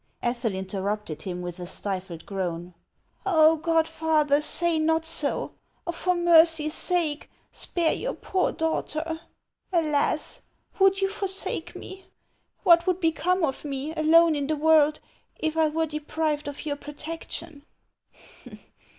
[0.23, 2.73] Ethel interrupted him with a stifled groan."
[3.27, 5.51] Oh God, father, say not so!
[5.93, 9.21] For mercy's sake, spare your poor daughter!
[9.71, 10.41] Alas!
[10.79, 12.05] would you forsake me?
[12.63, 14.99] What would become of me, alone in the world,
[15.37, 17.63] if I were deprived of your protection